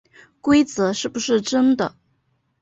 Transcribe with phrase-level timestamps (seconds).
[0.41, 1.93] 规则是不是真的